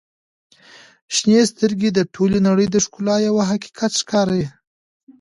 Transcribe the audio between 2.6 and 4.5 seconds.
د ښکلا یوه حقیقت ښکاري.